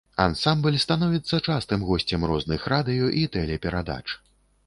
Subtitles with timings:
[0.23, 4.03] Ансамбль становіцца частым госцем розных радыё і тэлеперадач.